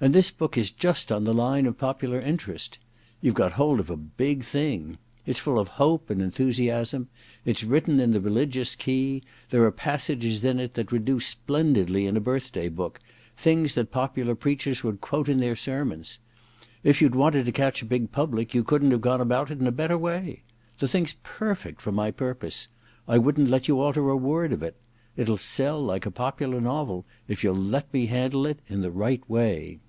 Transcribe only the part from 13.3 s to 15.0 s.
^things that popular preachers would 1